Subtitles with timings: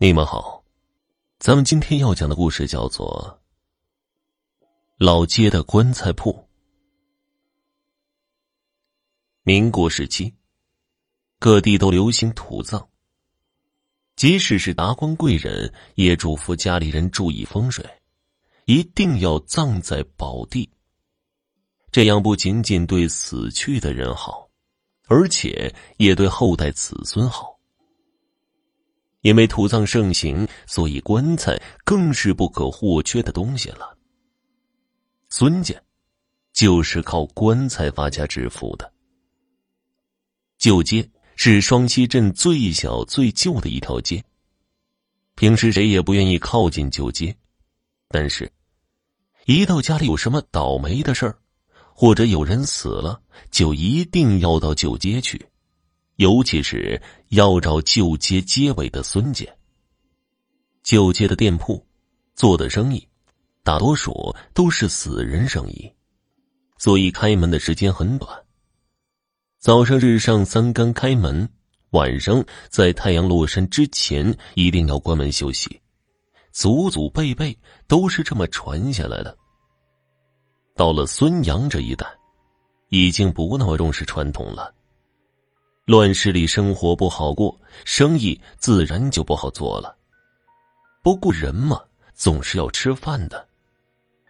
[0.00, 0.62] 你们好，
[1.40, 3.40] 咱们今天要讲的故事叫做
[4.96, 6.30] 《老街的棺材铺》。
[9.42, 10.32] 民国时期，
[11.40, 12.86] 各地都流行土葬，
[14.14, 17.84] 即使是达官贵人，也嘱咐家里人注意风水，
[18.66, 20.70] 一定要葬在宝地。
[21.90, 24.48] 这样不仅仅对死去的人好，
[25.08, 27.57] 而且也对后代子孙好。
[29.22, 33.96] 因为土葬盛行，所以棺材更是不可或缺的东西了。
[35.28, 35.74] 孙家
[36.52, 38.92] 就是靠棺材发家致富的。
[40.56, 44.22] 旧街是双溪镇最小最旧的一条街，
[45.34, 47.36] 平时谁也不愿意靠近旧街，
[48.08, 48.50] 但是，
[49.46, 51.38] 一到家里有什么倒霉的事儿，
[51.94, 55.40] 或者有人死了，就一定要到旧街去。
[56.18, 59.46] 尤其是要找旧街街尾的孙家。
[60.82, 61.84] 旧街的店铺
[62.34, 63.06] 做的生意，
[63.62, 65.92] 大多数都是死人生意，
[66.76, 68.36] 所以开门的时间很短。
[69.60, 71.48] 早上日上三竿开门，
[71.90, 75.80] 晚上在太阳落山之前一定要关门休息，
[76.50, 79.38] 祖祖辈辈都是这么传下来的。
[80.74, 82.04] 到了孙杨这一代，
[82.88, 84.74] 已经不那么重视传统了。
[85.88, 89.96] 乱世里生活不好过，生意自然就不好做了。
[91.02, 91.80] 不过人嘛，
[92.12, 93.48] 总是要吃饭的。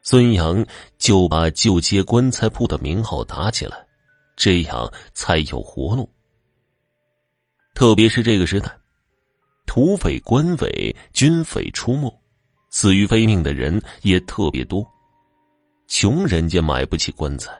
[0.00, 0.64] 孙杨
[0.96, 3.86] 就把旧街棺材铺的名号打起来，
[4.34, 6.08] 这样才有活路。
[7.74, 8.74] 特别是这个时代，
[9.66, 12.10] 土匪、官匪、军匪出没，
[12.70, 14.90] 死于非命的人也特别多，
[15.86, 17.52] 穷人家买不起棺材。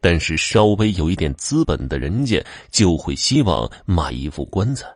[0.00, 4.86] 但是稍微有一点资本的人家，就会希望买一副棺材。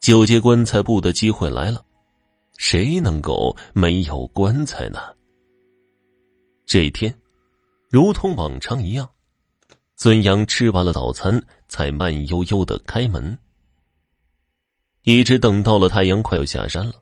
[0.00, 1.84] 九街棺材铺的机会来了，
[2.58, 5.00] 谁能够没有棺材呢？
[6.64, 7.12] 这一天，
[7.88, 9.08] 如同往常一样，
[9.96, 13.36] 孙杨吃完了早餐，才慢悠悠的开门。
[15.02, 16.94] 一直等到了太阳快要下山了，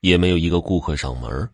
[0.00, 1.48] 也没有一个顾客上门。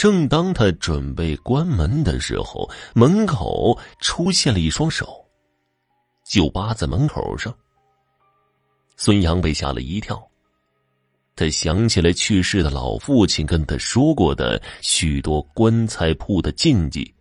[0.00, 5.26] 正当他准备关门的时候，门口出现了一双手，
[6.24, 7.54] 就扒在门口上。
[8.96, 10.26] 孙杨被吓了一跳，
[11.36, 17.14] 他想起来去世的老父亲跟他说过的许多棺材铺的禁忌，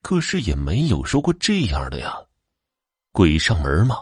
[0.00, 2.16] 可是也没有说过这样的呀，
[3.12, 3.98] 鬼上门吗？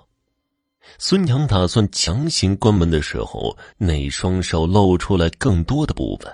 [0.98, 6.32] 孙杨打算强行关门的时候，那双手露出来更多的部分。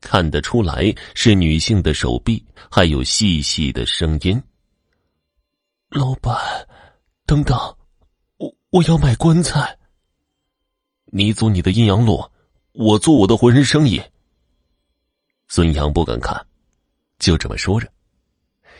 [0.00, 4.40] 看得出来是女性的手臂，还有细细的声音。
[5.90, 6.36] 老板，
[7.26, 7.58] 等等，
[8.36, 9.76] 我我要买棺材。
[11.06, 12.22] 你走你的阴阳路，
[12.72, 14.00] 我做我的浑身生意。
[15.48, 16.46] 孙杨不敢看，
[17.18, 17.90] 就这么说着。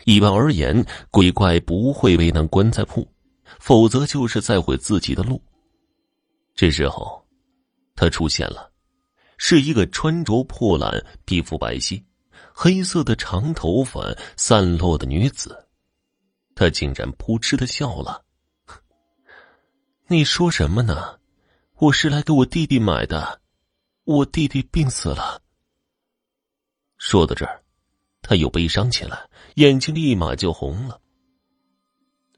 [0.05, 3.05] 一般而言，鬼怪不会为难棺材铺，
[3.59, 5.41] 否则就是在毁自己的路。
[6.55, 7.25] 这时候，
[7.95, 8.68] 他出现了。
[9.41, 12.03] 是一个穿着破烂、皮肤白皙、
[12.53, 15.65] 黑色的长头发散落的女子，
[16.53, 18.25] 她竟然扑哧的笑了。
[20.07, 21.17] 你说什么呢？
[21.77, 23.39] 我是来给我弟弟买的，
[24.03, 25.41] 我弟弟病死了。
[26.97, 27.63] 说到这儿，
[28.21, 30.99] 他又悲伤起来，眼睛立马就红了。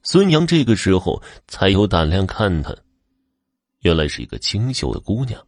[0.04, 2.76] 孙杨这个时候才有胆量看他，
[3.80, 5.44] 原来是一个清秀的姑娘。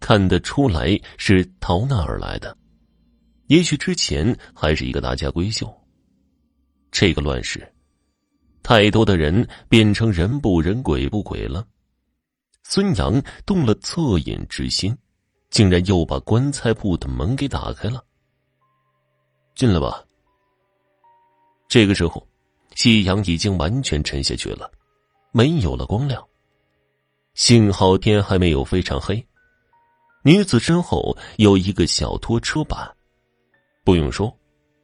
[0.00, 2.56] 看得出来是逃难而来的，
[3.48, 5.72] 也许之前还是一个大家闺秀。
[6.90, 7.70] 这个乱世，
[8.62, 11.66] 太多的人变成人不人鬼不鬼了。
[12.62, 14.96] 孙杨动了恻隐之心，
[15.50, 18.04] 竟然又把棺材铺的门给打开了。
[19.54, 20.04] 进来吧。
[21.68, 22.26] 这个时候，
[22.74, 24.70] 夕阳已经完全沉下去了，
[25.32, 26.24] 没有了光亮。
[27.34, 29.27] 幸好天还没有非常黑。
[30.28, 32.86] 女子身后有一个小拖车板，
[33.82, 34.30] 不用说，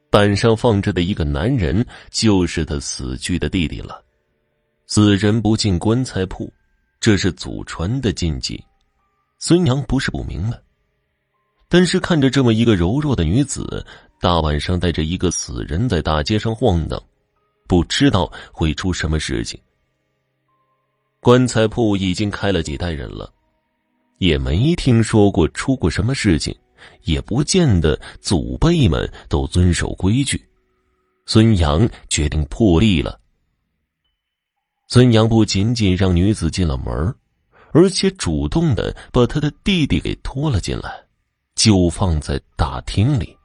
[0.08, 4.02] 板上放着的一个男人就是他死去的弟弟了。
[4.87, 6.50] 死人不进棺材铺，
[6.99, 8.58] 这是祖传的禁忌。
[9.38, 10.58] 孙杨不是不明白，
[11.69, 13.85] 但是看着这么一个柔弱的女子，
[14.23, 16.99] 大晚上带着一个死人在大街上晃荡，
[17.69, 19.61] 不知道会出什么事情。
[21.20, 23.31] 棺材铺已经开了几代人了。
[24.24, 26.56] 也没听说过出过什么事情，
[27.02, 30.42] 也不见得祖辈们都遵守规矩。
[31.26, 33.20] 孙杨决定破例了。
[34.88, 37.14] 孙杨不仅仅让女子进了门，
[37.72, 40.90] 而且主动的把他的弟弟给拖了进来，
[41.54, 43.36] 就放在大厅里。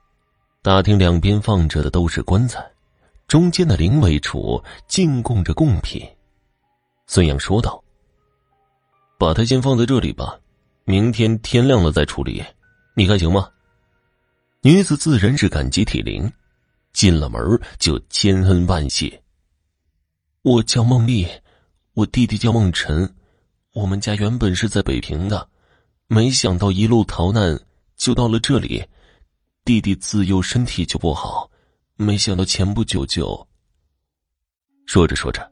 [0.62, 2.66] 大厅两边放着的都是棺材，
[3.28, 6.08] 中间的灵位处进贡着贡品。
[7.06, 7.84] 孙杨说道
[9.20, 10.38] ：“把他先放在这里吧，
[10.90, 12.44] 明天天亮了再处理，
[12.96, 13.48] 你看行吗？”
[14.64, 16.34] 女子自然是感激涕零，
[16.94, 17.40] 进了门
[17.78, 19.22] 就千恩万谢。
[20.42, 21.28] 我叫孟丽，
[21.94, 23.14] 我弟弟叫孟晨，
[23.76, 25.48] 我们家原本是在北平的，
[26.08, 27.60] 没想到一路逃难
[27.96, 28.84] 就到了这里。
[29.64, 31.52] 弟弟自幼身体就不好，
[31.98, 33.48] 没想到前不久就……
[34.88, 35.52] 说着说着，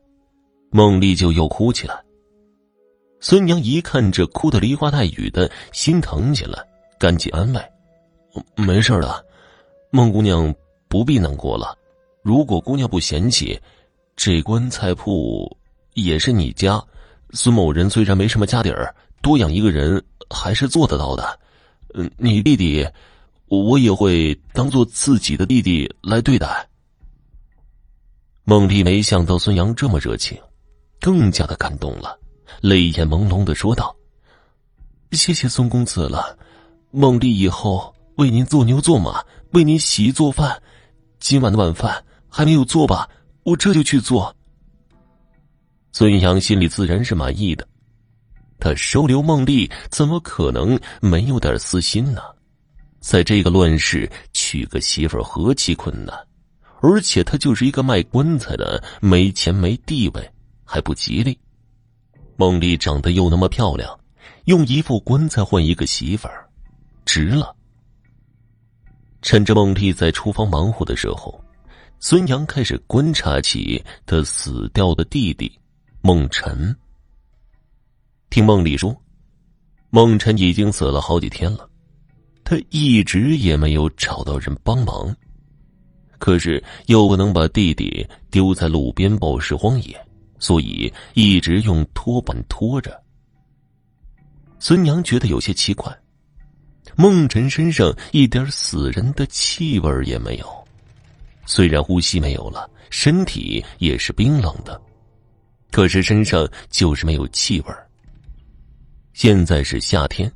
[0.71, 2.06] 孟丽就又哭起来。
[3.19, 6.63] 孙娘一看这哭的梨花带雨的，心疼起来，
[6.99, 7.61] 赶紧安慰。
[8.55, 9.25] 没事的，
[9.89, 10.53] 孟姑娘
[10.87, 11.75] 不必难过了。
[12.21, 13.59] 如果姑娘不嫌弃，
[14.15, 15.57] 这棺材铺
[15.93, 16.83] 也是你家。
[17.31, 21.39] 孙某人虽然没什么家底儿，多养一个人还是做得到的。
[21.95, 22.87] 嗯，你弟弟，
[23.47, 26.67] 我也会当做自己的弟弟来对待。
[28.43, 30.37] 孟丽没想到孙杨这么热情，
[31.01, 32.17] 更加的感动了，
[32.61, 33.95] 泪眼朦胧的说道
[35.11, 36.37] ：“谢谢孙公子了，
[36.91, 40.59] 孟丽以后。”为您做牛做马，为您洗衣做饭。
[41.19, 43.07] 今晚的晚饭还没有做吧？
[43.43, 44.35] 我这就去做。
[45.91, 47.67] 孙杨心里自然是满意的，
[48.59, 52.23] 他收留孟丽，怎么可能没有点私心呢？
[52.99, 56.17] 在这个乱世，娶个媳妇何其困难，
[56.81, 60.31] 而且他就是一个卖棺材的，没钱没地位，
[60.65, 61.37] 还不吉利。
[62.37, 63.99] 孟丽长得又那么漂亮，
[64.45, 66.47] 用一副棺材换一个媳妇儿，
[67.03, 67.55] 值了。
[69.23, 71.43] 趁着孟丽在厨房忙活的时候，
[71.99, 75.51] 孙杨开始观察起他死掉的弟弟
[76.01, 76.73] 孟晨。
[78.29, 78.95] 听孟丽说，
[79.89, 81.67] 孟晨已经死了好几天了，
[82.43, 85.13] 他一直也没有找到人帮忙，
[86.19, 90.06] 可是又不能把弟弟丢在路边暴尸荒野，
[90.39, 93.01] 所以一直用拖板拖着。
[94.59, 95.95] 孙娘觉得有些奇怪。
[96.95, 100.67] 孟晨身上一点死人的气味也没有，
[101.45, 104.81] 虽然呼吸没有了，身体也是冰冷的，
[105.69, 107.67] 可是身上就是没有气味。
[109.13, 110.31] 现在是夏天，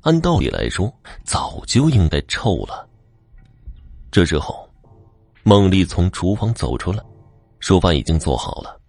[0.00, 0.90] 按道理来说
[1.24, 2.88] 早就应该臭了。
[4.10, 4.66] 这时候，
[5.42, 7.02] 孟丽从厨房走出来，
[7.58, 8.79] 说饭已经做好了。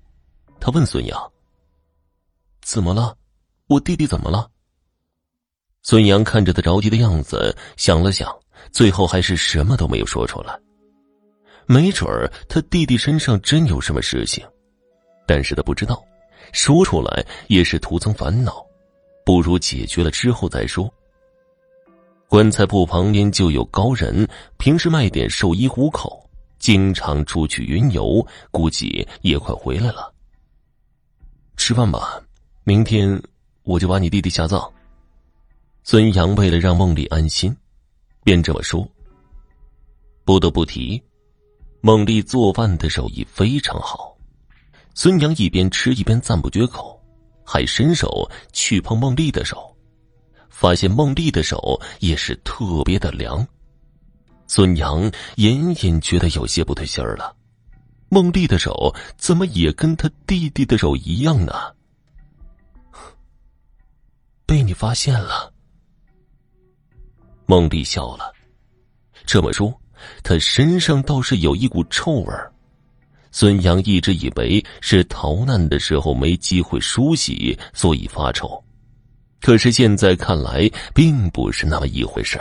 [0.62, 1.32] 他问孙杨
[2.62, 3.18] ：“怎么了？
[3.66, 4.48] 我弟弟怎么了？”
[5.82, 8.32] 孙杨看着他着急的样子，想了想，
[8.72, 10.58] 最后还是什么都没有说出来。
[11.66, 14.46] 没准儿他弟弟身上真有什么事情，
[15.26, 16.00] 但是他不知道，
[16.54, 18.64] 说出来也是徒增烦恼，
[19.26, 20.88] 不如解决了之后再说。
[22.28, 24.28] 棺材铺旁边就有高人，
[24.58, 26.30] 平时卖点寿衣糊口，
[26.60, 30.14] 经常出去云游，估计也快回来了。
[31.64, 32.20] 吃饭吧，
[32.64, 33.22] 明天
[33.62, 34.60] 我就把你弟弟下葬。
[35.84, 37.56] 孙杨为了让孟丽安心，
[38.24, 38.84] 便这么说。
[40.26, 41.00] 不得不提，
[41.80, 44.18] 孟丽做饭的手艺非常好。
[44.96, 47.00] 孙杨一边吃一边赞不绝口，
[47.46, 49.72] 还伸手去碰孟丽的手，
[50.50, 53.48] 发现孟丽的手也是特别的凉。
[54.48, 55.04] 孙杨
[55.36, 57.36] 隐隐觉得有些不对劲儿了，
[58.14, 61.54] 孟丽的手怎么也跟他弟弟的手一样呢？
[64.46, 65.54] 被你发现了。
[67.46, 68.34] 孟丽笑了，
[69.26, 69.74] 这么说，
[70.24, 72.52] 他身上倒是有一股臭味儿。
[73.32, 78.62] 孙杨一直以为是逃难的时候没机会梳洗，所以发臭，
[79.40, 82.38] 可是现在看来，并不是那么一回事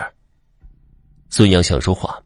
[1.28, 2.20] 孙杨想说话，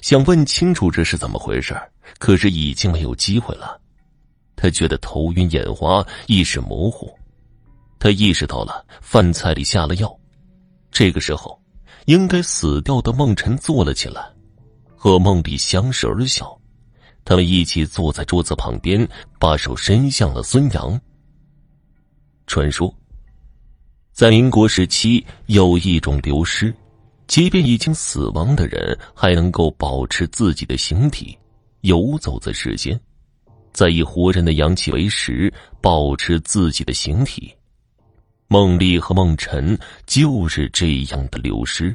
[0.00, 1.76] 想问清楚这是怎么回事
[2.18, 3.80] 可是已经没有机会了。
[4.56, 7.12] 他觉得头晕眼花，意识模糊。
[7.98, 10.18] 他意识到了饭菜里下了药，
[10.90, 11.60] 这个时候。
[12.06, 14.22] 应该死掉的孟晨坐了起来，
[14.94, 16.54] 和梦里相视而笑。
[17.24, 19.08] 他们一起坐在桌子旁边，
[19.38, 21.00] 把手伸向了孙杨。
[22.46, 22.94] 传说，
[24.12, 26.74] 在民国时期有一种流失，
[27.26, 31.38] 即便已经死亡的人，还能够保持自己的形体，
[31.84, 32.98] 游走在世间，
[33.70, 37.54] 在以活人的阳气为食，保持自己的形体。
[38.48, 41.94] 梦丽和梦晨就是这样的流失。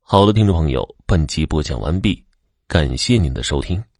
[0.00, 2.22] 好的，听众朋友，本集播讲完毕，
[2.66, 3.82] 感谢您的收听。